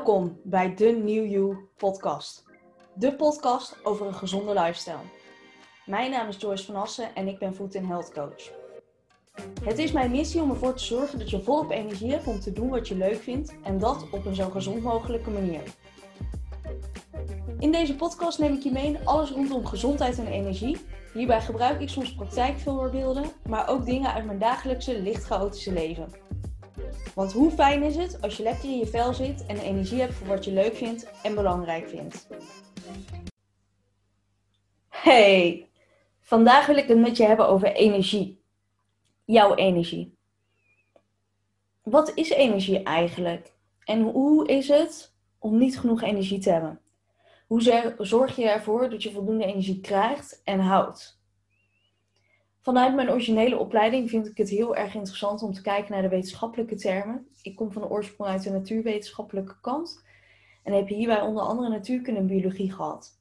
Welkom 0.00 0.40
bij 0.42 0.74
de 0.74 0.84
New 0.84 1.30
You 1.30 1.56
podcast. 1.76 2.44
De 2.94 3.16
podcast 3.16 3.76
over 3.82 4.06
een 4.06 4.14
gezonde 4.14 4.52
lifestyle. 4.52 5.04
Mijn 5.86 6.10
naam 6.10 6.28
is 6.28 6.36
Joyce 6.36 6.64
van 6.64 6.74
Assen 6.74 7.14
en 7.14 7.28
ik 7.28 7.38
ben 7.38 7.54
Food 7.54 7.72
Health 7.72 8.12
Coach. 8.12 8.50
Het 9.64 9.78
is 9.78 9.92
mijn 9.92 10.10
missie 10.10 10.42
om 10.42 10.50
ervoor 10.50 10.74
te 10.74 10.84
zorgen 10.84 11.18
dat 11.18 11.30
je 11.30 11.42
volop 11.42 11.70
energie 11.70 12.10
hebt 12.10 12.26
om 12.26 12.40
te 12.40 12.52
doen 12.52 12.68
wat 12.68 12.88
je 12.88 12.96
leuk 12.96 13.22
vindt 13.22 13.54
en 13.62 13.78
dat 13.78 14.10
op 14.10 14.26
een 14.26 14.34
zo 14.34 14.50
gezond 14.50 14.82
mogelijke 14.82 15.30
manier. 15.30 15.62
In 17.58 17.72
deze 17.72 17.96
podcast 17.96 18.38
neem 18.38 18.54
ik 18.54 18.62
je 18.62 18.72
mee 18.72 18.86
in 18.86 19.06
alles 19.06 19.30
rondom 19.30 19.66
gezondheid 19.66 20.18
en 20.18 20.26
energie. 20.26 20.76
Hierbij 21.12 21.40
gebruik 21.40 21.80
ik 21.80 21.88
soms 21.88 22.14
praktijkvoorbeelden, 22.14 23.24
maar 23.48 23.68
ook 23.68 23.84
dingen 23.84 24.12
uit 24.12 24.24
mijn 24.24 24.38
dagelijkse 24.38 25.02
licht 25.02 25.24
chaotische 25.24 25.72
leven. 25.72 26.08
Want 27.14 27.32
hoe 27.32 27.50
fijn 27.50 27.82
is 27.82 27.96
het 27.96 28.22
als 28.22 28.36
je 28.36 28.42
lekker 28.42 28.64
in 28.64 28.78
je 28.78 28.86
vel 28.86 29.14
zit 29.14 29.46
en 29.46 29.58
energie 29.58 30.00
hebt 30.00 30.14
voor 30.14 30.26
wat 30.26 30.44
je 30.44 30.52
leuk 30.52 30.76
vindt 30.76 31.10
en 31.22 31.34
belangrijk 31.34 31.88
vindt. 31.88 32.28
Hey, 34.88 35.68
vandaag 36.20 36.66
wil 36.66 36.76
ik 36.76 36.88
het 36.88 36.98
met 36.98 37.16
je 37.16 37.24
hebben 37.24 37.48
over 37.48 37.72
energie. 37.72 38.42
Jouw 39.24 39.54
energie. 39.54 40.18
Wat 41.82 42.12
is 42.14 42.30
energie 42.30 42.82
eigenlijk? 42.82 43.52
En 43.84 44.00
hoe 44.02 44.48
is 44.48 44.68
het 44.68 45.14
om 45.38 45.58
niet 45.58 45.78
genoeg 45.78 46.02
energie 46.02 46.38
te 46.38 46.50
hebben? 46.50 46.80
Hoe 47.46 47.94
zorg 47.98 48.36
je 48.36 48.48
ervoor 48.48 48.90
dat 48.90 49.02
je 49.02 49.12
voldoende 49.12 49.44
energie 49.44 49.80
krijgt 49.80 50.40
en 50.44 50.60
houdt? 50.60 51.19
Vanuit 52.62 52.94
mijn 52.94 53.10
originele 53.10 53.58
opleiding 53.58 54.10
vind 54.10 54.26
ik 54.26 54.36
het 54.36 54.48
heel 54.48 54.76
erg 54.76 54.94
interessant 54.94 55.42
om 55.42 55.52
te 55.52 55.62
kijken 55.62 55.92
naar 55.92 56.02
de 56.02 56.08
wetenschappelijke 56.08 56.74
termen. 56.76 57.26
Ik 57.42 57.56
kom 57.56 57.72
van 57.72 57.82
de 57.82 57.88
oorsprong 57.88 58.30
uit 58.30 58.42
de 58.42 58.50
natuurwetenschappelijke 58.50 59.60
kant 59.60 60.04
en 60.62 60.72
heb 60.72 60.88
hierbij 60.88 61.20
onder 61.20 61.42
andere 61.42 61.68
natuurkunde 61.68 62.20
en 62.20 62.26
biologie 62.26 62.72
gehad. 62.72 63.18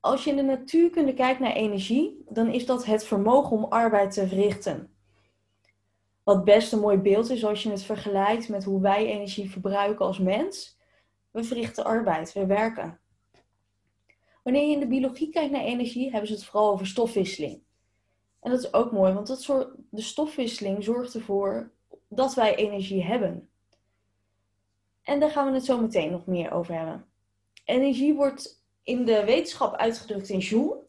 Als 0.00 0.24
je 0.24 0.30
in 0.30 0.36
de 0.36 0.42
natuurkunde 0.42 1.14
kijkt 1.14 1.40
naar 1.40 1.52
energie, 1.52 2.24
dan 2.28 2.48
is 2.48 2.66
dat 2.66 2.84
het 2.84 3.04
vermogen 3.04 3.56
om 3.56 3.64
arbeid 3.64 4.12
te 4.12 4.28
verrichten. 4.28 4.94
Wat 6.22 6.44
best 6.44 6.72
een 6.72 6.80
mooi 6.80 6.98
beeld 6.98 7.30
is 7.30 7.44
als 7.44 7.62
je 7.62 7.70
het 7.70 7.82
vergelijkt 7.82 8.48
met 8.48 8.64
hoe 8.64 8.80
wij 8.80 9.06
energie 9.06 9.50
verbruiken 9.50 10.06
als 10.06 10.18
mens. 10.18 10.78
We 11.30 11.44
verrichten 11.44 11.84
arbeid, 11.84 12.32
we 12.32 12.46
werken. 12.46 13.00
Wanneer 14.42 14.66
je 14.66 14.74
in 14.74 14.80
de 14.80 14.86
biologie 14.86 15.30
kijkt 15.30 15.52
naar 15.52 15.64
energie, 15.64 16.10
hebben 16.10 16.28
ze 16.28 16.34
het 16.34 16.44
vooral 16.44 16.72
over 16.72 16.86
stofwisseling. 16.86 17.62
En 18.44 18.50
dat 18.50 18.58
is 18.58 18.72
ook 18.72 18.92
mooi, 18.92 19.12
want 19.12 19.26
dat 19.26 19.42
soort, 19.42 19.68
de 19.90 20.02
stofwisseling 20.02 20.84
zorgt 20.84 21.14
ervoor 21.14 21.70
dat 22.08 22.34
wij 22.34 22.54
energie 22.54 23.04
hebben. 23.04 23.48
En 25.02 25.20
daar 25.20 25.30
gaan 25.30 25.46
we 25.46 25.54
het 25.54 25.64
zo 25.64 25.80
meteen 25.80 26.10
nog 26.10 26.26
meer 26.26 26.52
over 26.52 26.74
hebben. 26.74 27.06
Energie 27.64 28.14
wordt 28.14 28.64
in 28.82 29.04
de 29.04 29.24
wetenschap 29.24 29.74
uitgedrukt 29.74 30.28
in 30.28 30.38
joule, 30.38 30.86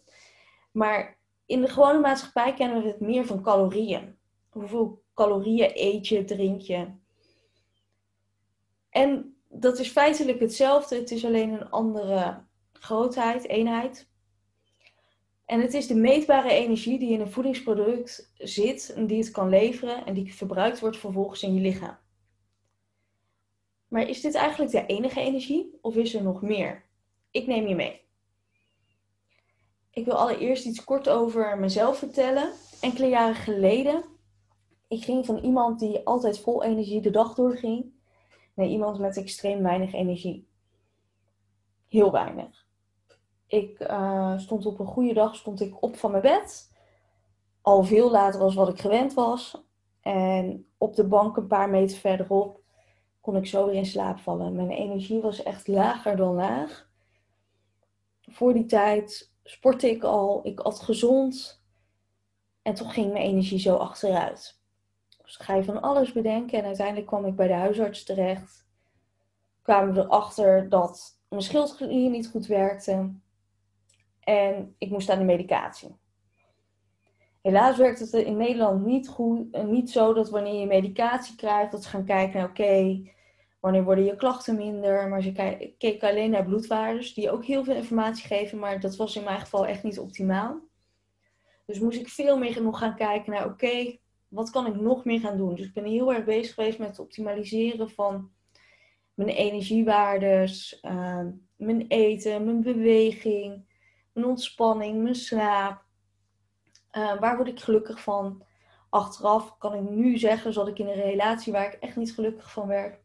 maar 0.71 1.17
in 1.45 1.61
de 1.61 1.67
gewone 1.67 1.99
maatschappij 1.99 2.53
kennen 2.53 2.81
we 2.81 2.87
het 2.87 2.99
meer 2.99 3.25
van 3.25 3.41
calorieën. 3.41 4.17
Hoeveel 4.49 5.03
calorieën 5.13 5.71
eet 5.73 6.07
je, 6.07 6.23
drink 6.23 6.61
je? 6.61 6.87
En 8.89 9.37
dat 9.49 9.79
is 9.79 9.89
feitelijk 9.89 10.39
hetzelfde, 10.39 10.95
het 10.95 11.11
is 11.11 11.25
alleen 11.25 11.53
een 11.53 11.69
andere 11.69 12.43
grootheid, 12.73 13.47
eenheid. 13.47 14.09
En 15.45 15.61
het 15.61 15.73
is 15.73 15.87
de 15.87 15.95
meetbare 15.95 16.51
energie 16.51 16.99
die 16.99 17.11
in 17.11 17.21
een 17.21 17.31
voedingsproduct 17.31 18.31
zit 18.37 18.93
en 18.95 19.07
die 19.07 19.17
het 19.17 19.31
kan 19.31 19.49
leveren 19.49 20.05
en 20.05 20.13
die 20.13 20.35
verbruikt 20.35 20.79
wordt 20.79 20.97
vervolgens 20.97 21.43
in 21.43 21.53
je 21.53 21.61
lichaam. 21.61 21.97
Maar 23.87 24.09
is 24.09 24.21
dit 24.21 24.35
eigenlijk 24.35 24.71
de 24.71 24.85
enige 24.85 25.19
energie 25.19 25.77
of 25.81 25.95
is 25.95 26.13
er 26.13 26.23
nog 26.23 26.41
meer? 26.41 26.85
Ik 27.31 27.47
neem 27.47 27.67
je 27.67 27.75
mee. 27.75 28.01
Ik 29.91 30.05
wil 30.05 30.13
allereerst 30.13 30.65
iets 30.65 30.83
kort 30.83 31.09
over 31.09 31.57
mezelf 31.57 31.97
vertellen. 31.97 32.51
Enkele 32.81 33.07
jaren 33.07 33.35
geleden, 33.35 34.03
ik 34.87 35.03
ging 35.03 35.25
van 35.25 35.37
iemand 35.37 35.79
die 35.79 36.05
altijd 36.05 36.39
vol 36.39 36.63
energie 36.63 37.01
de 37.01 37.09
dag 37.09 37.33
doorging, 37.33 37.93
naar 38.53 38.67
iemand 38.67 38.99
met 38.99 39.17
extreem 39.17 39.63
weinig 39.63 39.93
energie. 39.93 40.47
Heel 41.87 42.11
weinig. 42.11 42.64
Ik 43.47 43.79
uh, 43.79 44.37
stond 44.37 44.65
op 44.65 44.79
een 44.79 44.85
goede 44.85 45.13
dag 45.13 45.35
stond 45.35 45.61
ik 45.61 45.81
op 45.83 45.97
van 45.97 46.11
mijn 46.11 46.23
bed. 46.23 46.73
Al 47.61 47.83
veel 47.83 48.11
later 48.11 48.41
als 48.41 48.55
wat 48.55 48.69
ik 48.69 48.79
gewend 48.79 49.13
was. 49.13 49.63
En 50.01 50.67
op 50.77 50.95
de 50.95 51.07
bank 51.07 51.37
een 51.37 51.47
paar 51.47 51.69
meter 51.69 51.97
verderop 51.97 52.63
kon 53.21 53.35
ik 53.35 53.45
zo 53.45 53.65
weer 53.65 53.75
in 53.75 53.85
slaap 53.85 54.19
vallen. 54.19 54.55
Mijn 54.55 54.69
energie 54.69 55.21
was 55.21 55.43
echt 55.43 55.67
lager 55.67 56.15
dan 56.15 56.33
laag. 56.33 56.89
Voor 58.21 58.53
die 58.53 58.65
tijd 58.65 59.33
sportte 59.43 59.89
ik 59.89 60.03
al, 60.03 60.39
ik 60.43 60.59
at 60.59 60.79
gezond. 60.79 61.63
En 62.61 62.73
toch 62.73 62.93
ging 62.93 63.11
mijn 63.11 63.25
energie 63.25 63.59
zo 63.59 63.75
achteruit. 63.75 64.61
Dus 65.23 65.35
ga 65.35 65.55
je 65.55 65.63
van 65.63 65.81
alles 65.81 66.11
bedenken. 66.11 66.59
En 66.59 66.65
uiteindelijk 66.65 67.07
kwam 67.07 67.25
ik 67.25 67.35
bij 67.35 67.47
de 67.47 67.53
huisarts 67.53 68.03
terecht. 68.03 68.67
Kwamen 69.61 69.93
we 69.93 69.99
erachter 69.99 70.69
dat 70.69 71.19
mijn 71.29 71.41
schildklier 71.41 72.09
niet 72.09 72.27
goed 72.27 72.45
werkte. 72.45 73.13
En 74.25 74.75
ik 74.77 74.89
moest 74.89 75.09
aan 75.09 75.19
de 75.19 75.25
medicatie. 75.25 75.95
Helaas 77.41 77.77
werkt 77.77 77.99
het 77.99 78.13
in 78.13 78.37
Nederland 78.37 78.85
niet, 78.85 79.07
goed, 79.07 79.51
eh, 79.51 79.63
niet 79.63 79.91
zo 79.91 80.13
dat 80.13 80.29
wanneer 80.29 80.59
je 80.59 80.65
medicatie 80.65 81.35
krijgt, 81.35 81.71
dat 81.71 81.83
ze 81.83 81.89
gaan 81.89 82.05
kijken 82.05 82.39
naar 82.39 82.49
oké, 82.49 83.01
wanneer 83.59 83.83
worden 83.83 84.05
je 84.05 84.15
klachten 84.15 84.55
minder. 84.55 85.07
Maar 85.07 85.21
ze 85.21 85.31
keken 85.77 86.09
alleen 86.09 86.29
naar 86.29 86.45
bloedwaardes, 86.45 87.13
die 87.13 87.31
ook 87.31 87.45
heel 87.45 87.63
veel 87.63 87.75
informatie 87.75 88.27
geven, 88.27 88.59
maar 88.59 88.79
dat 88.79 88.95
was 88.95 89.15
in 89.15 89.23
mijn 89.23 89.39
geval 89.39 89.65
echt 89.65 89.83
niet 89.83 89.99
optimaal. 89.99 90.59
Dus 91.65 91.79
moest 91.79 91.99
ik 91.99 92.07
veel 92.07 92.37
meer 92.37 92.61
nog 92.61 92.77
gaan 92.77 92.95
kijken 92.95 93.31
naar 93.31 93.45
oké, 93.45 93.97
wat 94.27 94.49
kan 94.49 94.67
ik 94.67 94.75
nog 94.75 95.05
meer 95.05 95.19
gaan 95.19 95.37
doen? 95.37 95.55
Dus 95.55 95.65
ik 95.65 95.73
ben 95.73 95.85
heel 95.85 96.13
erg 96.13 96.25
bezig 96.25 96.53
geweest 96.53 96.79
met 96.79 96.87
het 96.87 96.99
optimaliseren 96.99 97.89
van 97.89 98.31
mijn 99.13 99.29
energiewaardes, 99.29 100.79
uh, 100.81 101.25
mijn 101.55 101.85
eten, 101.87 102.45
mijn 102.45 102.61
beweging 102.61 103.65
mijn 104.15 104.27
ontspanning, 104.27 105.03
mijn 105.03 105.15
slaap. 105.15 105.83
Uh, 106.91 107.19
waar 107.19 107.35
word 107.35 107.47
ik 107.47 107.59
gelukkig 107.59 108.01
van? 108.01 108.43
Achteraf 108.89 109.57
kan 109.57 109.73
ik 109.73 109.89
nu 109.89 110.17
zeggen, 110.17 110.53
zat 110.53 110.67
ik 110.67 110.79
in 110.79 110.87
een 110.87 111.01
relatie 111.01 111.53
waar 111.53 111.73
ik 111.73 111.81
echt 111.81 111.95
niet 111.95 112.13
gelukkig 112.13 112.51
van 112.51 112.67
werd. 112.67 112.99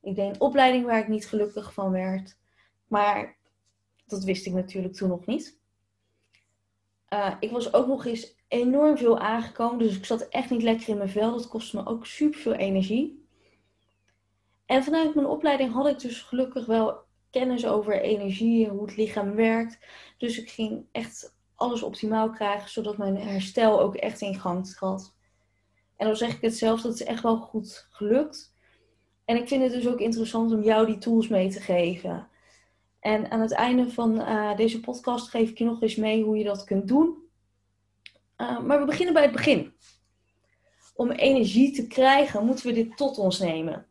Ik 0.00 0.14
deed 0.14 0.34
een 0.34 0.40
opleiding 0.40 0.84
waar 0.84 0.98
ik 0.98 1.08
niet 1.08 1.28
gelukkig 1.28 1.72
van 1.72 1.90
werd. 1.90 2.38
Maar 2.86 3.36
dat 4.06 4.24
wist 4.24 4.46
ik 4.46 4.52
natuurlijk 4.52 4.94
toen 4.94 5.08
nog 5.08 5.26
niet. 5.26 5.60
Uh, 7.08 7.34
ik 7.40 7.50
was 7.50 7.72
ook 7.72 7.86
nog 7.86 8.04
eens 8.04 8.36
enorm 8.48 8.96
veel 8.98 9.18
aangekomen, 9.18 9.78
dus 9.78 9.96
ik 9.96 10.04
zat 10.04 10.28
echt 10.28 10.50
niet 10.50 10.62
lekker 10.62 10.88
in 10.88 10.96
mijn 10.96 11.08
vel. 11.08 11.30
Dat 11.30 11.48
kostte 11.48 11.76
me 11.76 11.86
ook 11.86 12.06
super 12.06 12.40
veel 12.40 12.54
energie. 12.54 13.26
En 14.66 14.84
vanuit 14.84 15.14
mijn 15.14 15.26
opleiding 15.26 15.72
had 15.72 15.86
ik 15.86 16.00
dus 16.00 16.22
gelukkig 16.22 16.66
wel 16.66 17.04
kennis 17.32 17.66
over 17.66 18.00
energie 18.00 18.66
en 18.66 18.70
hoe 18.70 18.86
het 18.86 18.96
lichaam 18.96 19.34
werkt. 19.34 19.78
Dus 20.18 20.38
ik 20.38 20.50
ging 20.50 20.86
echt 20.92 21.34
alles 21.54 21.82
optimaal 21.82 22.30
krijgen, 22.30 22.70
zodat 22.70 22.96
mijn 22.96 23.16
herstel 23.16 23.80
ook 23.80 23.94
echt 23.94 24.20
in 24.20 24.40
gang 24.40 24.66
trad. 24.66 25.14
En 25.96 26.06
dan 26.06 26.16
zeg 26.16 26.34
ik 26.34 26.40
het 26.40 26.56
zelf, 26.56 26.80
dat 26.80 26.94
is 26.94 27.04
echt 27.04 27.22
wel 27.22 27.36
goed 27.36 27.86
gelukt. 27.90 28.54
En 29.24 29.36
ik 29.36 29.48
vind 29.48 29.62
het 29.62 29.72
dus 29.72 29.88
ook 29.88 30.00
interessant 30.00 30.52
om 30.52 30.62
jou 30.62 30.86
die 30.86 30.98
tools 30.98 31.28
mee 31.28 31.50
te 31.50 31.60
geven. 31.60 32.28
En 33.00 33.30
aan 33.30 33.40
het 33.40 33.52
einde 33.52 33.90
van 33.90 34.20
uh, 34.20 34.56
deze 34.56 34.80
podcast 34.80 35.28
geef 35.28 35.50
ik 35.50 35.58
je 35.58 35.64
nog 35.64 35.82
eens 35.82 35.96
mee 35.96 36.22
hoe 36.22 36.36
je 36.36 36.44
dat 36.44 36.64
kunt 36.64 36.88
doen. 36.88 37.16
Uh, 38.36 38.60
maar 38.60 38.80
we 38.80 38.86
beginnen 38.86 39.14
bij 39.14 39.22
het 39.22 39.32
begin. 39.32 39.72
Om 40.94 41.10
energie 41.10 41.72
te 41.72 41.86
krijgen, 41.86 42.46
moeten 42.46 42.66
we 42.66 42.72
dit 42.72 42.96
tot 42.96 43.18
ons 43.18 43.38
nemen. 43.38 43.86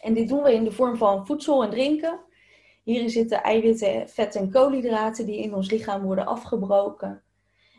En 0.00 0.14
dit 0.14 0.28
doen 0.28 0.42
we 0.42 0.54
in 0.54 0.64
de 0.64 0.72
vorm 0.72 0.96
van 0.96 1.26
voedsel 1.26 1.62
en 1.62 1.70
drinken. 1.70 2.20
Hierin 2.84 3.10
zitten 3.10 3.42
eiwitten, 3.42 4.08
vetten 4.08 4.40
en 4.40 4.50
koolhydraten 4.50 5.26
die 5.26 5.38
in 5.38 5.54
ons 5.54 5.70
lichaam 5.70 6.02
worden 6.02 6.26
afgebroken. 6.26 7.22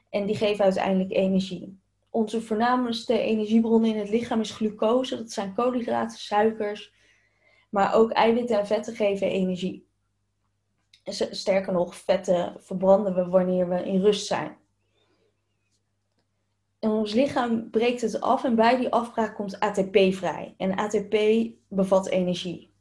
En 0.10 0.25
die 0.25 0.36
geven 0.36 0.63
uiteindelijk 0.63 1.12
energie. 1.12 1.80
Onze 2.10 2.42
voornaamste 2.42 3.19
energiebron 3.19 3.86
in 3.86 3.98
het 3.98 4.10
lichaam 4.10 4.40
is 4.40 4.52
glucose. 4.52 5.18
Dat 5.18 5.31
zijn 5.31 5.54
koolhydraten, 5.54 6.18
suikers. 6.18 6.94
Maar 7.69 7.94
ook 7.94 8.12
eiwitten 8.12 8.60
en 8.60 8.68
vetten 8.68 8.96
geven 8.96 9.28
energie. 9.28 9.88
Sterker 11.31 11.74
nog, 11.74 11.96
vetten 11.96 12.56
verbranden 12.60 13.16
we 13.16 13.25
wanneer 13.25 13.69
we 13.69 13.84
in 13.84 14.02
rust 14.02 14.25
zijn. 14.25 14.57
En 16.80 16.90
ons 16.90 17.13
lichaam 17.13 17.69
breekt 17.69 18.02
het 18.02 18.22
af 18.22 18.44
en 18.44 18.56
bij 18.56 18.78
die 18.78 18.90
afbraak 18.90 19.36
komt 19.36 19.60
ATP 19.60 19.98
vrij. 20.13 20.54
En 20.57 20.75
ATP 20.75 21.16
bevat 21.68 22.07
energie. 22.07 22.75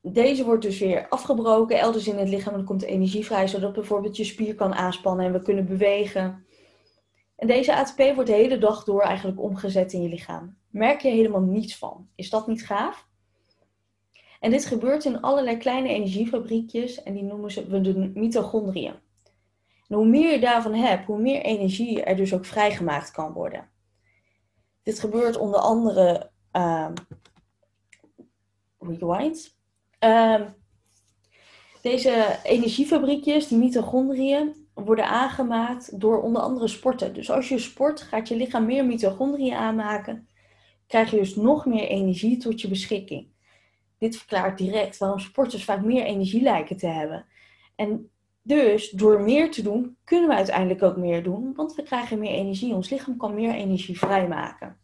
Deze 0.00 0.44
wordt 0.44 0.62
dus 0.62 0.78
weer 0.78 1.08
afgebroken, 1.08 1.78
elders 1.78 2.06
in 2.06 2.18
het 2.18 2.28
lichaam, 2.28 2.54
er 2.54 2.64
komt 2.64 2.82
energie 2.82 3.24
vrij, 3.24 3.48
zodat 3.48 3.72
bijvoorbeeld 3.72 4.16
je 4.16 4.24
spier 4.24 4.54
kan 4.54 4.74
aanspannen 4.74 5.26
en 5.26 5.32
we 5.32 5.42
kunnen 5.42 5.66
bewegen. 5.66 6.46
En 7.36 7.46
deze 7.46 7.76
ATP 7.76 7.98
wordt 8.14 8.30
de 8.30 8.36
hele 8.36 8.58
dag 8.58 8.84
door 8.84 9.02
eigenlijk 9.02 9.40
omgezet 9.40 9.92
in 9.92 10.02
je 10.02 10.08
lichaam. 10.08 10.56
Merk 10.70 11.00
je 11.00 11.08
helemaal 11.08 11.40
niets 11.40 11.78
van. 11.78 12.08
Is 12.14 12.30
dat 12.30 12.46
niet 12.46 12.66
gaaf? 12.66 13.06
En 14.40 14.50
dit 14.50 14.66
gebeurt 14.66 15.04
in 15.04 15.20
allerlei 15.20 15.56
kleine 15.56 15.88
energiefabriekjes 15.88 17.02
en 17.02 17.14
die 17.14 17.22
noemen 17.22 17.50
ze 17.50 17.66
we 17.66 17.80
de 17.80 18.10
mitochondriën. 18.14 18.94
En 19.88 19.96
hoe 19.96 20.06
meer 20.06 20.32
je 20.32 20.40
daarvan 20.40 20.74
hebt, 20.74 21.06
hoe 21.06 21.20
meer 21.20 21.42
energie 21.42 22.02
er 22.02 22.16
dus 22.16 22.34
ook 22.34 22.44
vrijgemaakt 22.44 23.10
kan 23.10 23.32
worden. 23.32 23.70
Dit 24.82 25.00
gebeurt 25.00 25.36
onder 25.36 25.60
andere. 25.60 26.30
Uh, 26.52 26.88
rewind. 28.78 29.57
Uh, 30.04 30.40
deze 31.82 32.38
energiefabriekjes, 32.42 33.48
die 33.48 33.58
mitochondriën, 33.58 34.66
worden 34.74 35.08
aangemaakt 35.08 36.00
door 36.00 36.22
onder 36.22 36.42
andere 36.42 36.68
sporten. 36.68 37.14
Dus 37.14 37.30
als 37.30 37.48
je 37.48 37.58
sport, 37.58 38.00
gaat 38.00 38.28
je 38.28 38.36
lichaam 38.36 38.64
meer 38.64 38.86
mitochondriën 38.86 39.54
aanmaken. 39.54 40.28
Krijg 40.86 41.10
je 41.10 41.16
dus 41.16 41.36
nog 41.36 41.66
meer 41.66 41.88
energie 41.88 42.36
tot 42.36 42.60
je 42.60 42.68
beschikking. 42.68 43.28
Dit 43.98 44.16
verklaart 44.16 44.58
direct 44.58 44.98
waarom 44.98 45.18
sporters 45.18 45.64
vaak 45.64 45.82
meer 45.82 46.04
energie 46.04 46.42
lijken 46.42 46.76
te 46.76 46.86
hebben. 46.86 47.26
En 47.76 48.10
dus 48.42 48.90
door 48.90 49.20
meer 49.20 49.50
te 49.50 49.62
doen, 49.62 49.96
kunnen 50.04 50.28
we 50.28 50.34
uiteindelijk 50.34 50.82
ook 50.82 50.96
meer 50.96 51.22
doen, 51.22 51.54
want 51.54 51.74
we 51.74 51.82
krijgen 51.82 52.18
meer 52.18 52.34
energie. 52.34 52.74
Ons 52.74 52.90
lichaam 52.90 53.16
kan 53.16 53.34
meer 53.34 53.54
energie 53.54 53.98
vrijmaken. 53.98 54.76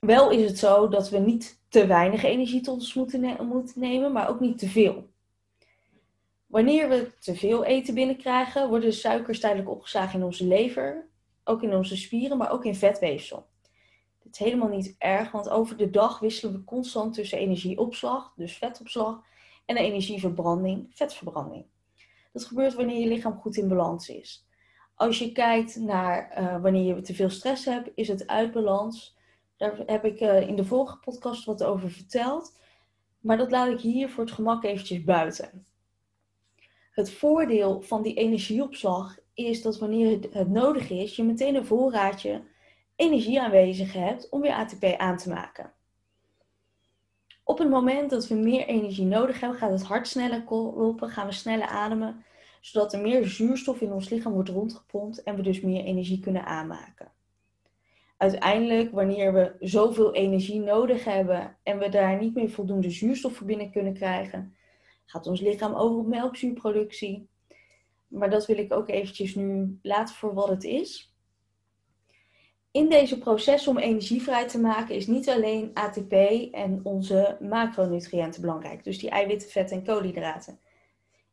Wel 0.00 0.30
is 0.30 0.44
het 0.44 0.58
zo 0.58 0.88
dat 0.88 1.10
we 1.10 1.18
niet 1.18 1.62
te 1.68 1.86
weinig 1.86 2.22
energie 2.22 2.60
tot 2.60 2.74
ons 2.74 2.94
moeten, 2.94 3.46
moeten 3.46 3.80
nemen, 3.80 4.12
maar 4.12 4.28
ook 4.28 4.40
niet 4.40 4.58
te 4.58 4.68
veel. 4.68 5.08
Wanneer 6.46 6.88
we 6.88 7.12
te 7.18 7.34
veel 7.34 7.64
eten 7.64 7.94
binnenkrijgen, 7.94 8.68
worden 8.68 8.88
de 8.88 8.94
suikers 8.94 9.40
tijdelijk 9.40 9.70
opgeslagen 9.70 10.18
in 10.18 10.24
onze 10.24 10.46
lever, 10.46 11.08
ook 11.44 11.62
in 11.62 11.74
onze 11.74 11.96
spieren, 11.96 12.36
maar 12.36 12.50
ook 12.50 12.64
in 12.64 12.74
vetweefsel. 12.74 13.46
Dit 14.22 14.32
is 14.32 14.38
helemaal 14.38 14.68
niet 14.68 14.94
erg, 14.98 15.30
want 15.30 15.48
over 15.48 15.76
de 15.76 15.90
dag 15.90 16.18
wisselen 16.18 16.54
we 16.54 16.64
constant 16.64 17.14
tussen 17.14 17.38
energieopslag, 17.38 18.32
dus 18.36 18.56
vetopslag, 18.56 19.22
en 19.66 19.76
energieverbranding, 19.76 20.86
vetverbranding. 20.90 21.64
Dat 22.32 22.44
gebeurt 22.44 22.74
wanneer 22.74 23.00
je 23.00 23.08
lichaam 23.08 23.38
goed 23.40 23.56
in 23.56 23.68
balans 23.68 24.08
is. 24.08 24.46
Als 24.94 25.18
je 25.18 25.32
kijkt 25.32 25.76
naar 25.76 26.38
uh, 26.38 26.62
wanneer 26.62 26.94
je 26.94 27.00
te 27.00 27.14
veel 27.14 27.30
stress 27.30 27.64
hebt, 27.64 27.90
is 27.94 28.08
het 28.08 28.26
uit 28.26 28.52
balans. 28.52 29.18
Daar 29.60 29.82
heb 29.86 30.04
ik 30.04 30.20
uh, 30.20 30.48
in 30.48 30.56
de 30.56 30.64
vorige 30.64 30.98
podcast 30.98 31.44
wat 31.44 31.62
over 31.62 31.90
verteld. 31.90 32.58
Maar 33.20 33.36
dat 33.36 33.50
laat 33.50 33.68
ik 33.68 33.80
hier 33.80 34.10
voor 34.10 34.24
het 34.24 34.32
gemak 34.32 34.64
eventjes 34.64 35.04
buiten. 35.04 35.66
Het 36.90 37.12
voordeel 37.12 37.82
van 37.82 38.02
die 38.02 38.14
energieopslag 38.14 39.18
is 39.34 39.62
dat 39.62 39.78
wanneer 39.78 40.18
het 40.30 40.48
nodig 40.48 40.90
is, 40.90 41.16
je 41.16 41.22
meteen 41.22 41.54
een 41.54 41.64
voorraadje 41.64 42.42
energie 42.96 43.40
aanwezig 43.40 43.92
hebt 43.92 44.28
om 44.28 44.40
weer 44.40 44.52
ATP 44.52 44.84
aan 44.96 45.16
te 45.16 45.28
maken. 45.28 45.72
Op 47.44 47.58
het 47.58 47.70
moment 47.70 48.10
dat 48.10 48.28
we 48.28 48.34
meer 48.34 48.66
energie 48.66 49.06
nodig 49.06 49.40
hebben, 49.40 49.58
gaat 49.58 49.70
het 49.70 49.82
hart 49.82 50.08
sneller 50.08 50.44
kloppen, 50.44 51.10
gaan 51.10 51.26
we 51.26 51.32
sneller 51.32 51.66
ademen, 51.66 52.24
zodat 52.60 52.92
er 52.92 53.00
meer 53.00 53.26
zuurstof 53.26 53.80
in 53.80 53.92
ons 53.92 54.08
lichaam 54.08 54.32
wordt 54.32 54.48
rondgepompt 54.48 55.22
en 55.22 55.36
we 55.36 55.42
dus 55.42 55.60
meer 55.60 55.84
energie 55.84 56.20
kunnen 56.20 56.44
aanmaken. 56.44 57.12
Uiteindelijk, 58.20 58.90
wanneer 58.92 59.32
we 59.32 59.56
zoveel 59.60 60.14
energie 60.14 60.60
nodig 60.60 61.04
hebben 61.04 61.56
en 61.62 61.78
we 61.78 61.88
daar 61.88 62.18
niet 62.18 62.34
meer 62.34 62.50
voldoende 62.50 62.90
zuurstof 62.90 63.36
voor 63.36 63.46
binnen 63.46 63.70
kunnen 63.70 63.94
krijgen, 63.94 64.56
gaat 65.06 65.26
ons 65.26 65.40
lichaam 65.40 65.74
over 65.74 65.98
op 65.98 66.06
melkzuurproductie. 66.06 67.28
Maar 68.08 68.30
dat 68.30 68.46
wil 68.46 68.58
ik 68.58 68.72
ook 68.72 68.88
eventjes 68.88 69.34
nu 69.34 69.78
laten 69.82 70.14
voor 70.14 70.34
wat 70.34 70.48
het 70.48 70.64
is 70.64 71.10
in 72.72 72.88
deze 72.88 73.18
processen 73.18 73.70
om 73.70 73.78
energie 73.78 74.22
vrij 74.22 74.48
te 74.48 74.60
maken 74.60 74.94
is 74.94 75.06
niet 75.06 75.28
alleen 75.28 75.70
ATP 75.74 76.12
en 76.52 76.80
onze 76.82 77.36
macronutriënten 77.40 78.40
belangrijk, 78.40 78.84
dus 78.84 78.98
die 78.98 79.10
eiwitten, 79.10 79.50
vetten 79.50 79.76
en 79.76 79.84
koolhydraten. 79.84 80.58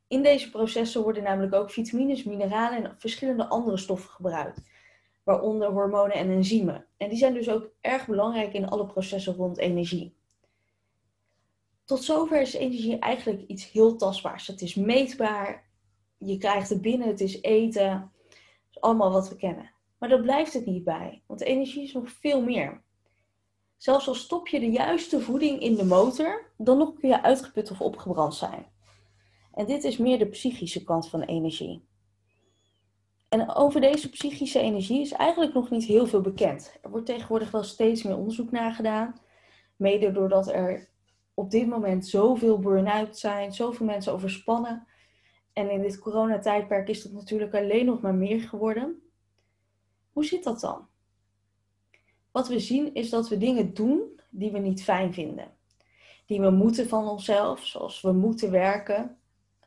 In 0.08 0.24
deze 0.24 0.50
processen 0.50 1.04
worden 1.04 1.24
namelijk 1.24 1.54
ook 1.54 1.72
vitamines, 1.72 2.24
mineralen 2.24 2.84
en 2.84 2.96
verschillende 2.98 3.48
andere 3.48 3.78
stoffen 3.78 4.10
gebruikt, 4.10 4.62
waaronder 5.28 5.72
hormonen 5.72 6.16
en 6.16 6.30
enzymen. 6.30 6.86
En 6.98 7.10
die 7.10 7.18
zijn 7.18 7.34
dus 7.34 7.50
ook 7.50 7.70
erg 7.82 8.08
belangrijk 8.08 8.54
in 8.54 8.68
alle 8.68 8.86
processen 8.86 9.36
rond 9.36 9.58
energie. 9.58 10.16
Tot 11.86 12.04
zover 12.04 12.42
is 12.42 12.54
energie 12.54 13.00
eigenlijk 13.00 13.44
iets 13.48 13.72
heel 13.72 13.96
tastbaars. 13.96 14.48
Het 14.48 14.62
is 14.62 14.76
meetbaar, 14.76 15.70
je 16.18 16.38
krijgt 16.38 16.70
het 16.70 16.82
binnen, 16.82 17.08
het 17.08 17.22
is 17.22 17.42
eten, 17.42 17.92
het 18.30 18.70
is 18.70 18.82
allemaal 18.82 19.12
wat 19.12 19.30
we 19.30 19.36
kennen. 19.36 19.72
Maar 19.98 20.10
daar 20.10 20.22
blijft 20.22 20.54
het 20.54 20.66
niet 20.66 20.84
bij, 20.84 21.22
want 21.26 21.42
energie 21.42 21.84
is 21.84 21.94
nog 21.94 22.10
veel 22.10 22.42
meer. 22.42 22.84
Zelfs 23.78 24.08
al 24.08 24.16
stop 24.16 24.48
je 24.48 24.60
de 24.60 24.72
juiste 24.72 25.22
voeding 25.22 25.60
in 25.60 25.76
de 25.76 25.86
motor, 25.86 26.52
dan 26.58 26.78
nog 26.78 26.94
kun 26.94 27.10
je 27.10 27.24
uitgeput 27.24 27.72
of 27.72 27.82
opgebrand 27.82 28.36
zijn. 28.36 28.66
En 29.54 29.66
dit 29.66 29.84
is 29.84 29.98
meer 29.98 30.20
de 30.20 30.28
psychische 30.28 30.84
kant 30.84 31.10
van 31.10 31.22
energie. 31.22 31.87
En 33.30 33.56
over 33.56 33.82
deze 33.82 34.10
psychische 34.10 34.60
energie 34.60 35.02
is 35.02 35.12
eigenlijk 35.12 35.54
nog 35.54 35.70
niet 35.70 35.84
heel 35.84 36.08
veel 36.08 36.22
bekend. 36.22 36.78
Er 36.82 36.90
wordt 36.90 37.06
tegenwoordig 37.06 37.52
wel 37.52 37.64
steeds 37.64 38.04
meer 38.04 38.18
onderzoek 38.18 38.52
naar 38.52 38.74
gedaan. 38.74 39.16
Mede 39.76 40.12
doordat 40.12 40.48
er 40.48 40.90
op 41.34 41.52
dit 41.52 41.68
moment 41.68 42.08
zoveel 42.08 42.60
burn-out 42.60 43.18
zijn, 43.18 43.54
zoveel 43.54 43.86
mensen 43.86 44.14
overspannen. 44.14 44.88
En 45.54 45.70
in 45.72 45.82
dit 45.82 46.00
coronatijdperk 46.00 46.88
is 46.88 47.04
dat 47.04 47.12
natuurlijk 47.12 47.56
alleen 47.56 47.86
nog 47.86 48.02
maar 48.02 48.16
meer 48.16 48.42
geworden. 48.42 49.02
Hoe 50.12 50.26
zit 50.26 50.44
dat 50.44 50.60
dan? 50.60 50.88
Wat 52.32 52.48
we 52.48 52.60
zien 52.60 52.94
is 52.94 53.10
dat 53.10 53.30
we 53.30 53.38
dingen 53.38 53.74
doen 53.74 54.20
die 54.30 54.52
we 54.52 54.60
niet 54.60 54.84
fijn 54.84 55.14
vinden. 55.14 55.52
Die 56.26 56.42
we 56.42 56.50
moeten 56.50 56.88
van 56.88 57.08
onszelf, 57.08 57.66
zoals 57.66 58.02
we 58.02 58.12
moeten 58.12 58.52
werken. 58.52 59.18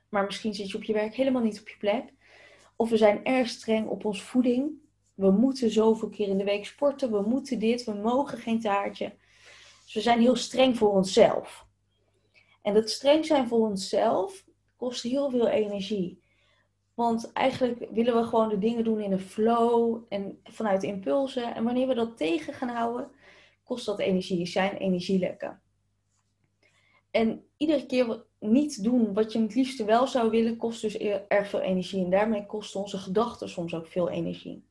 Maar 0.08 0.24
misschien 0.24 0.54
zit 0.54 0.70
je 0.70 0.76
op 0.76 0.82
je 0.82 0.92
werk 0.92 1.14
helemaal 1.14 1.42
niet 1.42 1.60
op 1.60 1.68
je 1.68 1.76
plek. 1.78 2.12
Of 2.80 2.90
we 2.90 2.96
zijn 2.96 3.24
erg 3.24 3.48
streng 3.48 3.88
op 3.88 4.04
ons 4.04 4.22
voeding. 4.22 4.72
We 5.14 5.30
moeten 5.30 5.70
zoveel 5.70 6.08
keer 6.08 6.28
in 6.28 6.38
de 6.38 6.44
week 6.44 6.66
sporten. 6.66 7.10
We 7.10 7.22
moeten 7.22 7.58
dit. 7.58 7.84
We 7.84 7.92
mogen 7.92 8.38
geen 8.38 8.60
taartje. 8.60 9.16
Dus 9.84 9.94
we 9.94 10.00
zijn 10.00 10.20
heel 10.20 10.36
streng 10.36 10.76
voor 10.76 10.90
onszelf. 10.90 11.66
En 12.62 12.74
dat 12.74 12.90
streng 12.90 13.26
zijn 13.26 13.48
voor 13.48 13.68
onszelf 13.68 14.44
kost 14.76 15.02
heel 15.02 15.30
veel 15.30 15.48
energie. 15.48 16.22
Want 16.94 17.32
eigenlijk 17.32 17.86
willen 17.90 18.16
we 18.16 18.24
gewoon 18.24 18.48
de 18.48 18.58
dingen 18.58 18.84
doen 18.84 19.00
in 19.00 19.12
een 19.12 19.20
flow 19.20 20.02
en 20.08 20.40
vanuit 20.44 20.82
impulsen. 20.82 21.54
En 21.54 21.64
wanneer 21.64 21.86
we 21.86 21.94
dat 21.94 22.16
tegen 22.16 22.54
gaan 22.54 22.68
houden, 22.68 23.10
kost 23.64 23.86
dat 23.86 23.98
energie, 23.98 24.46
zijn 24.46 24.76
energielekken. 24.76 25.62
En 27.10 27.44
iedere 27.56 27.86
keer 27.86 28.24
niet 28.40 28.82
doen 28.82 29.12
wat 29.12 29.32
je 29.32 29.40
het 29.40 29.54
liefste 29.54 29.84
wel 29.84 30.06
zou 30.06 30.30
willen, 30.30 30.56
kost 30.56 30.80
dus 30.80 30.98
erg 31.28 31.48
veel 31.48 31.60
energie. 31.60 32.04
En 32.04 32.10
daarmee 32.10 32.46
kosten 32.46 32.80
onze 32.80 32.98
gedachten 32.98 33.48
soms 33.48 33.74
ook 33.74 33.86
veel 33.86 34.08
energie. 34.08 34.64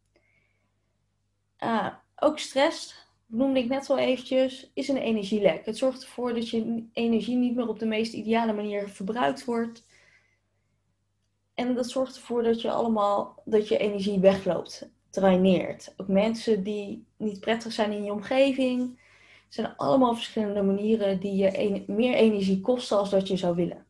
Uh, 1.63 1.87
ook 2.15 2.39
stress, 2.39 3.07
noemde 3.25 3.59
ik 3.59 3.69
net 3.69 3.89
al 3.89 3.97
eventjes, 3.97 4.71
is 4.73 4.87
een 4.87 4.97
energielek. 4.97 5.65
Het 5.65 5.77
zorgt 5.77 6.03
ervoor 6.03 6.33
dat 6.33 6.49
je 6.49 6.87
energie 6.93 7.35
niet 7.35 7.55
meer 7.55 7.67
op 7.67 7.79
de 7.79 7.85
meest 7.85 8.13
ideale 8.13 8.53
manier 8.53 8.89
verbruikt 8.89 9.45
wordt. 9.45 9.87
En 11.53 11.75
dat 11.75 11.89
zorgt 11.89 12.15
ervoor 12.15 12.43
dat 12.43 12.61
je 12.61 12.71
allemaal, 12.71 13.41
dat 13.45 13.67
je 13.67 13.77
energie 13.77 14.19
wegloopt, 14.19 14.89
draineert. 15.09 15.93
Ook 15.97 16.07
mensen 16.07 16.63
die 16.63 17.05
niet 17.17 17.39
prettig 17.39 17.71
zijn 17.71 17.91
in 17.91 18.03
je 18.03 18.11
omgeving. 18.11 18.98
Zijn 19.49 19.75
allemaal 19.75 20.13
verschillende 20.13 20.61
manieren 20.61 21.19
die 21.19 21.35
je 21.35 21.83
meer 21.87 22.13
energie 22.13 22.61
kosten 22.61 22.97
als 22.97 23.09
dat 23.09 23.27
je 23.27 23.37
zou 23.37 23.55
willen. 23.55 23.85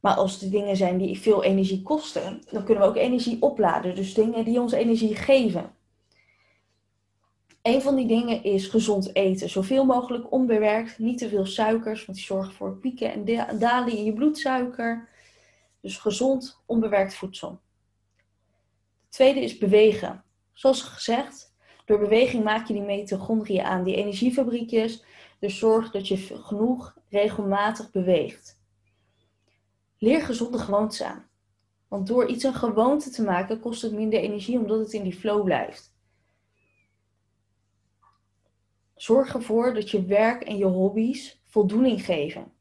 Maar 0.00 0.14
als 0.14 0.38
de 0.38 0.48
dingen 0.48 0.76
zijn 0.76 0.98
die 0.98 1.18
veel 1.18 1.44
energie 1.44 1.82
kosten, 1.82 2.42
dan 2.50 2.64
kunnen 2.64 2.82
we 2.82 2.88
ook 2.88 2.96
energie 2.96 3.42
opladen. 3.42 3.94
Dus 3.94 4.14
dingen 4.14 4.44
die 4.44 4.60
ons 4.60 4.72
energie 4.72 5.14
geven. 5.14 5.74
Een 7.62 7.82
van 7.82 7.96
die 7.96 8.06
dingen 8.06 8.42
is 8.42 8.66
gezond 8.66 9.14
eten. 9.14 9.50
Zoveel 9.50 9.84
mogelijk 9.84 10.32
onbewerkt, 10.32 10.98
niet 10.98 11.18
te 11.18 11.28
veel 11.28 11.46
suikers, 11.46 12.04
want 12.04 12.18
die 12.18 12.26
zorgen 12.26 12.52
voor 12.52 12.76
pieken 12.76 13.12
en 13.12 13.58
dalen 13.58 13.96
in 13.96 14.04
je 14.04 14.12
bloedsuiker. 14.12 15.08
Dus 15.80 15.96
gezond, 15.96 16.62
onbewerkt 16.66 17.14
voedsel. 17.14 17.60
Het 19.02 19.10
tweede 19.12 19.40
is 19.40 19.58
bewegen. 19.58 20.24
Zoals 20.52 20.82
gezegd, 20.82 21.53
door 21.84 21.98
beweging 21.98 22.44
maak 22.44 22.66
je 22.66 22.72
die 22.72 22.82
mitochondriën 22.82 23.64
aan, 23.64 23.84
die 23.84 23.96
energiefabriekjes. 23.96 25.04
Dus 25.38 25.58
zorg 25.58 25.90
dat 25.90 26.08
je 26.08 26.16
genoeg 26.16 26.98
regelmatig 27.08 27.90
beweegt. 27.90 28.62
Leer 29.98 30.22
gezonde 30.22 30.58
gewoontes 30.58 31.02
aan. 31.02 31.28
Want 31.88 32.06
door 32.06 32.26
iets 32.26 32.44
een 32.44 32.54
gewoonte 32.54 33.10
te 33.10 33.22
maken 33.22 33.60
kost 33.60 33.82
het 33.82 33.92
minder 33.92 34.20
energie 34.20 34.58
omdat 34.58 34.78
het 34.78 34.92
in 34.92 35.02
die 35.02 35.14
flow 35.14 35.44
blijft. 35.44 35.92
Zorg 38.94 39.34
ervoor 39.34 39.74
dat 39.74 39.90
je 39.90 40.04
werk 40.04 40.42
en 40.42 40.56
je 40.56 40.64
hobby's 40.64 41.42
voldoening 41.44 42.04
geven. 42.04 42.52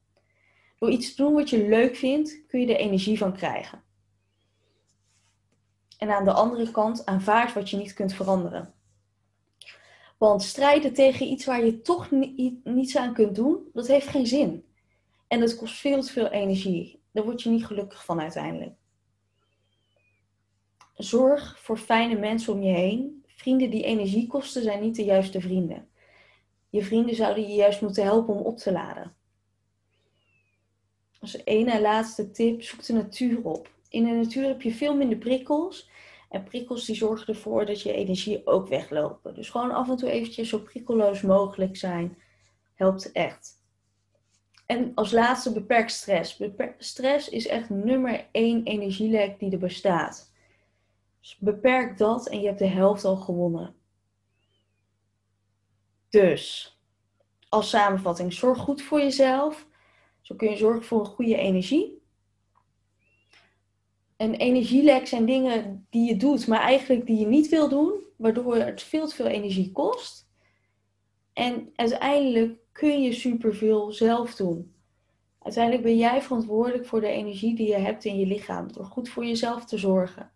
Door 0.78 0.90
iets 0.90 1.16
te 1.16 1.24
doen 1.24 1.34
wat 1.34 1.50
je 1.50 1.68
leuk 1.68 1.96
vindt, 1.96 2.46
kun 2.48 2.60
je 2.60 2.74
er 2.74 2.80
energie 2.80 3.18
van 3.18 3.34
krijgen. 3.34 3.84
En 5.98 6.16
aan 6.16 6.26
de 6.26 6.34
andere 6.34 6.72
kant 6.72 7.06
aanvaard 7.06 7.54
wat 7.54 7.70
je 7.70 7.78
niet 7.78 7.94
kunt 7.94 8.14
veranderen. 8.14 8.74
Want 10.24 10.44
strijden 10.44 10.94
tegen 10.94 11.26
iets 11.26 11.46
waar 11.46 11.66
je 11.66 11.82
toch 11.82 12.12
niets 12.64 12.98
aan 12.98 13.14
kunt 13.14 13.36
doen, 13.36 13.70
dat 13.74 13.88
heeft 13.88 14.08
geen 14.08 14.28
zin. 14.28 14.66
En 15.28 15.40
dat 15.40 15.56
kost 15.56 15.80
veel 15.80 16.02
te 16.02 16.12
veel 16.12 16.28
energie. 16.28 17.02
Daar 17.12 17.24
word 17.24 17.42
je 17.42 17.50
niet 17.50 17.66
gelukkig 17.66 18.06
van 18.06 18.20
uiteindelijk. 18.22 18.76
Zorg 20.96 21.60
voor 21.60 21.78
fijne 21.78 22.20
mensen 22.20 22.54
om 22.54 22.62
je 22.62 22.74
heen. 22.74 23.24
Vrienden 23.28 23.70
die 23.70 23.84
energie 23.84 24.28
kosten 24.28 24.64
zijn 24.64 24.82
niet 24.82 24.96
de 24.96 25.04
juiste 25.04 25.42
vrienden. 25.42 25.88
Je 26.70 26.84
vrienden 26.84 27.16
zouden 27.16 27.48
je 27.48 27.56
juist 27.56 27.82
moeten 27.82 28.04
helpen 28.04 28.34
om 28.34 28.42
op 28.42 28.58
te 28.58 28.72
laden. 28.72 29.16
Als 31.20 31.38
ene 31.44 31.82
laatste 31.82 32.32
tip, 32.32 32.62
zoek 32.62 32.86
de 32.86 32.94
natuur 32.94 33.44
op. 33.46 33.72
In 33.90 34.04
de 34.04 34.12
natuur 34.12 34.48
heb 34.48 34.62
je 34.62 34.74
veel 34.74 34.96
minder 34.96 35.18
prikkels. 35.18 35.90
En 36.34 36.44
prikkels 36.44 36.86
die 36.86 36.96
zorgen 36.96 37.34
ervoor 37.34 37.66
dat 37.66 37.82
je 37.82 37.94
energie 37.94 38.48
ook 38.48 38.68
weglopen. 38.68 39.34
Dus 39.34 39.50
gewoon 39.50 39.72
af 39.72 39.90
en 39.90 39.96
toe 39.96 40.10
eventjes 40.10 40.50
zo 40.50 40.60
prikkelloos 40.60 41.22
mogelijk 41.22 41.78
zijn, 41.78 42.18
helpt 42.74 43.12
echt. 43.12 43.62
En 44.66 44.92
als 44.96 45.12
laatste 45.12 45.54
beperk 45.54 45.90
stress. 45.90 46.42
stress 46.78 47.30
is 47.30 47.48
echt 47.48 47.70
nummer 47.70 48.28
één 48.32 48.64
energielek 48.64 49.40
die 49.40 49.52
er 49.52 49.58
bestaat. 49.58 50.34
Dus 51.20 51.38
beperk 51.40 51.98
dat 51.98 52.28
en 52.28 52.40
je 52.40 52.48
hebt 52.48 52.60
de 52.60 52.68
helft 52.68 53.06
al 53.06 53.16
gewonnen. 53.16 53.76
Dus, 56.10 56.78
als 57.50 57.70
samenvatting, 57.70 58.34
zorg 58.34 58.58
goed 58.58 58.82
voor 58.82 59.00
jezelf. 59.00 59.68
Zo 60.22 60.36
kun 60.36 60.50
je 60.50 60.58
zorgen 60.58 60.84
voor 60.84 61.00
een 61.00 61.06
goede 61.06 61.38
energie. 61.38 62.03
En 64.24 64.36
energielek 64.36 65.08
zijn 65.08 65.26
dingen 65.26 65.88
die 65.90 66.08
je 66.08 66.18
doet, 66.18 66.48
maar 66.48 66.60
eigenlijk 66.60 67.06
die 67.06 67.18
je 67.18 67.26
niet 67.26 67.50
wil 67.50 67.70
doen, 67.70 67.94
waardoor 68.18 68.56
het 68.56 68.82
veel 68.82 69.08
te 69.08 69.16
veel 69.16 69.26
energie 69.26 69.72
kost. 69.72 70.28
En 71.34 71.72
uiteindelijk 71.76 72.60
kun 72.72 73.02
je 73.02 73.14
superveel 73.14 73.92
zelf 73.92 74.36
doen. 74.36 74.76
Uiteindelijk 75.40 75.84
ben 75.84 75.98
jij 75.98 76.22
verantwoordelijk 76.22 76.86
voor 76.86 77.02
de 77.02 77.08
energie 77.08 77.56
die 77.56 77.68
je 77.68 77.78
hebt 77.78 78.06
in 78.06 78.20
je 78.20 78.26
lichaam, 78.26 78.74
door 78.74 78.86
goed 78.86 79.10
voor 79.10 79.26
jezelf 79.26 79.66
te 79.66 79.78
zorgen. 79.78 80.32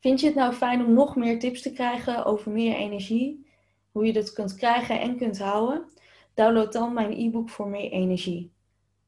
Vind 0.00 0.20
je 0.20 0.26
het 0.26 0.34
nou 0.34 0.52
fijn 0.52 0.84
om 0.84 0.92
nog 0.92 1.16
meer 1.16 1.38
tips 1.38 1.62
te 1.62 1.72
krijgen 1.72 2.24
over 2.24 2.50
meer 2.50 2.74
energie? 2.74 3.46
Hoe 3.92 4.06
je 4.06 4.12
dat 4.12 4.32
kunt 4.32 4.54
krijgen 4.54 5.00
en 5.00 5.16
kunt 5.16 5.38
houden? 5.38 5.84
Download 6.34 6.72
dan 6.72 6.92
mijn 6.92 7.12
e-book 7.12 7.50
voor 7.50 7.68
meer 7.68 7.90
energie. 7.90 8.52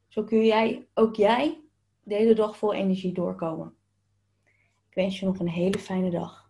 Zo 0.07 0.23
kun 0.23 0.45
jij, 0.45 0.87
ook 0.93 1.15
jij, 1.15 1.59
de 2.05 2.15
hele 2.15 2.33
dag 2.33 2.57
vol 2.57 2.73
energie 2.73 3.13
doorkomen. 3.13 3.73
Ik 4.89 4.95
wens 4.95 5.19
je 5.19 5.25
nog 5.25 5.39
een 5.39 5.49
hele 5.49 5.79
fijne 5.79 6.09
dag. 6.09 6.49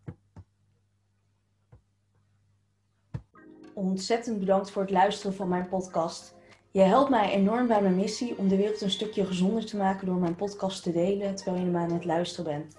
Ontzettend 3.74 4.40
bedankt 4.40 4.72
voor 4.72 4.82
het 4.82 4.92
luisteren 4.92 5.36
van 5.36 5.48
mijn 5.48 5.68
podcast. 5.68 6.36
Je 6.72 6.82
helpt 6.82 7.10
mij 7.10 7.32
enorm 7.32 7.68
bij 7.68 7.82
mijn 7.82 7.96
missie 7.96 8.38
om 8.38 8.48
de 8.48 8.56
wereld 8.56 8.82
een 8.82 8.90
stukje 8.90 9.26
gezonder 9.26 9.66
te 9.66 9.78
maken 9.78 10.06
door 10.06 10.16
mijn 10.16 10.36
podcast 10.36 10.84
te 10.84 10.92
delen 10.92 11.36
terwijl 11.36 11.58
je 11.58 11.72
hem 11.72 11.78
aan 11.78 11.92
het 11.92 12.06
luisteren 12.06 12.52
bent. 12.52 12.76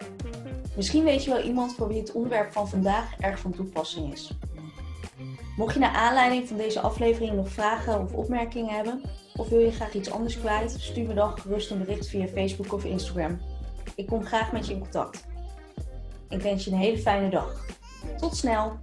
Misschien 0.77 1.05
weet 1.05 1.25
je 1.25 1.31
wel 1.31 1.43
iemand 1.43 1.75
voor 1.75 1.89
wie 1.89 2.01
het 2.01 2.13
onderwerp 2.13 2.53
van 2.53 2.69
vandaag 2.69 3.19
erg 3.19 3.39
van 3.39 3.53
toepassing 3.53 4.13
is. 4.13 4.33
Mocht 5.57 5.75
je 5.75 5.81
naar 5.81 5.95
aanleiding 5.95 6.49
van 6.49 6.57
deze 6.57 6.81
aflevering 6.81 7.35
nog 7.35 7.49
vragen 7.49 8.01
of 8.01 8.13
opmerkingen 8.13 8.75
hebben, 8.75 9.03
of 9.37 9.49
wil 9.49 9.61
je 9.61 9.73
graag 9.73 9.95
iets 9.95 10.11
anders 10.11 10.39
kwijt, 10.39 10.77
stuur 10.79 11.07
me 11.07 11.15
dan 11.15 11.39
gerust 11.39 11.71
een 11.71 11.79
bericht 11.79 12.09
via 12.09 12.27
Facebook 12.27 12.73
of 12.73 12.85
Instagram. 12.85 13.41
Ik 13.95 14.07
kom 14.07 14.25
graag 14.25 14.53
met 14.53 14.67
je 14.67 14.73
in 14.73 14.81
contact. 14.81 15.27
Ik 16.29 16.43
wens 16.43 16.65
je 16.65 16.71
een 16.71 16.79
hele 16.79 16.99
fijne 16.99 17.29
dag. 17.29 17.65
Tot 18.17 18.37
snel! 18.37 18.79